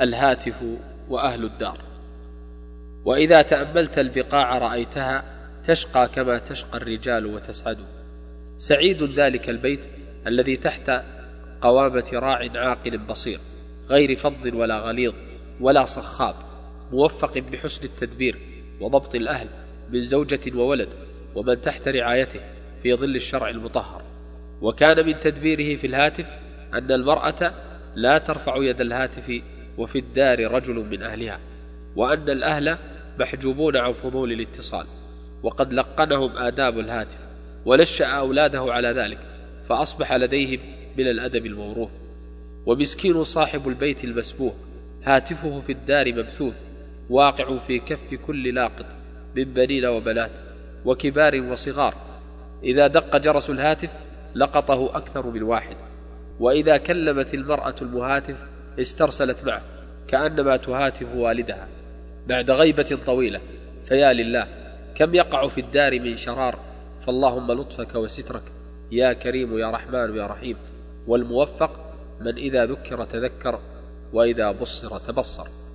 الهاتف 0.00 0.62
وأهل 1.08 1.44
الدار. 1.44 1.78
وإذا 3.04 3.42
تأملت 3.42 3.98
البقاع 3.98 4.58
رأيتها 4.58 5.24
تشقى 5.64 6.08
كما 6.14 6.38
تشقى 6.38 6.78
الرجال 6.78 7.26
وتسعد. 7.26 7.78
سعيد 8.56 9.02
ذلك 9.02 9.50
البيت 9.50 9.86
الذي 10.26 10.56
تحت 10.56 11.02
قوامة 11.60 12.10
راع 12.12 12.48
عاقل 12.54 12.98
بصير 12.98 13.40
غير 13.88 14.16
فظ 14.16 14.54
ولا 14.54 14.78
غليظ 14.78 15.14
ولا 15.60 15.84
صخاب 15.84 16.34
موفق 16.92 17.38
بحسن 17.38 17.84
التدبير 17.84 18.38
وضبط 18.80 19.14
الأهل 19.14 19.48
من 19.90 20.02
زوجة 20.02 20.56
وولد 20.56 20.88
ومن 21.34 21.60
تحت 21.60 21.88
رعايته 21.88 22.40
في 22.82 22.94
ظل 22.94 23.16
الشرع 23.16 23.48
المطهر. 23.48 24.02
وكان 24.60 25.06
من 25.06 25.20
تدبيره 25.20 25.80
في 25.80 25.86
الهاتف 25.86 26.26
أن 26.74 26.90
المرأة 26.92 27.54
لا 27.94 28.18
ترفع 28.18 28.56
يد 28.56 28.80
الهاتف 28.80 29.42
وفي 29.78 29.98
الدار 29.98 30.50
رجل 30.50 30.74
من 30.74 31.02
أهلها 31.02 31.40
وأن 31.96 32.30
الأهل 32.30 32.76
محجوبون 33.18 33.76
عن 33.76 33.92
فضول 33.92 34.32
الاتصال 34.32 34.86
وقد 35.42 35.72
لقنهم 35.72 36.36
آداب 36.36 36.78
الهاتف 36.78 37.18
ونشأ 37.66 38.06
أولاده 38.06 38.72
على 38.72 38.88
ذلك 38.88 39.18
فأصبح 39.68 40.12
لديهم 40.12 40.60
من 40.98 41.08
الأدب 41.08 41.46
الموروث. 41.46 41.90
ومسكين 42.66 43.24
صاحب 43.24 43.68
البيت 43.68 44.04
المسبوح 44.04 44.54
هاتفه 45.04 45.60
في 45.60 45.72
الدار 45.72 46.14
مبثوث 46.14 46.56
واقع 47.10 47.58
في 47.58 47.78
كف 47.78 48.14
كل 48.26 48.54
لاقط 48.54 48.86
من 49.36 49.44
بنين 49.44 49.86
وبنات 49.86 50.30
وكبار 50.84 51.40
وصغار. 51.40 51.94
إذا 52.64 52.86
دق 52.86 53.16
جرس 53.16 53.50
الهاتف 53.50 53.90
لقطه 54.34 54.96
أكثر 54.96 55.30
من 55.30 55.42
واحد 55.42 55.76
وإذا 56.40 56.76
كلمت 56.76 57.34
المرأة 57.34 57.74
المهاتف 57.82 58.36
استرسلت 58.80 59.44
معه 59.44 59.62
كأنما 60.08 60.56
تهاتف 60.56 61.14
والدها 61.14 61.68
بعد 62.26 62.50
غيبة 62.50 62.98
طويلة. 63.06 63.40
فيا 63.88 64.12
لله 64.12 64.48
كم 64.94 65.14
يقع 65.14 65.48
في 65.48 65.60
الدار 65.60 66.00
من 66.00 66.16
شرار؟ 66.16 66.58
فاللهم 67.06 67.52
لطفك 67.52 67.94
وسترك. 67.94 68.42
يا 68.92 69.12
كريم 69.12 69.58
يا 69.58 69.70
رحمن 69.70 70.16
يا 70.16 70.26
رحيم. 70.26 70.56
والموفق 71.06 71.94
من 72.20 72.36
إذا 72.36 72.66
ذكر 72.66 73.04
تذكر 73.04 73.60
وإذا 74.12 74.50
بصر 74.50 74.98
تبصر. 74.98 75.65